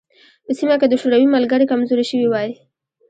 په 0.45 0.51
سیمه 0.59 0.75
کې 0.81 0.87
د 0.89 0.93
شوروي 1.01 1.27
ملګري 1.35 1.65
کمزوري 1.71 2.05
شوي 2.11 2.27
وای. 2.29 2.49